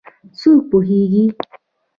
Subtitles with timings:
[0.39, 1.25] څوک پوهیږېي